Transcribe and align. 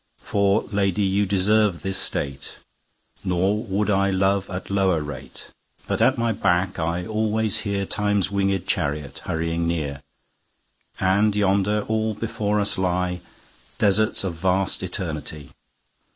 For 0.17 0.63
Lady 0.71 1.03
you 1.03 1.27
deserve 1.27 1.83
this 1.83 1.99
State; 1.99 2.57
Nor 3.23 3.63
would 3.63 3.91
I 3.91 4.09
love 4.09 4.49
at 4.49 4.71
lower 4.71 4.99
rate. 5.03 5.49
But 5.87 6.01
at 6.01 6.17
my 6.17 6.31
back 6.31 6.79
I 6.79 7.03
alwaies 7.03 7.61
hearTimes 7.61 8.31
winged 8.31 8.65
Charriot 8.65 9.19
hurrying 9.19 9.67
near:And 9.67 11.35
yonder 11.35 11.85
all 11.87 12.15
before 12.15 12.59
us 12.59 12.77
lyeDesarts 12.77 14.23
of 14.23 14.33
vast 14.33 14.81
Eternity. 14.81 15.51